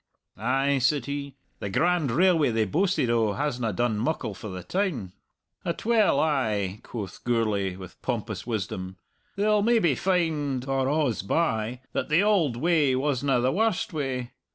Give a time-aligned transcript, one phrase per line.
[0.35, 5.13] "Ay," said he, "the grand railway they boasted o' hasna done muckle for the town!"
[5.63, 8.97] "Atwell ay," quoth Gourlay with pompous wisdom;
[9.35, 14.31] "they'll maybe find, or a's by, that the auld way wasna the warst way.